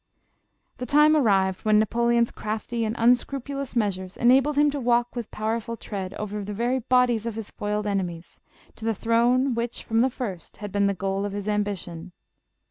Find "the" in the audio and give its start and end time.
0.77-0.87, 6.43-6.55, 8.83-8.95, 10.01-10.09, 10.87-10.95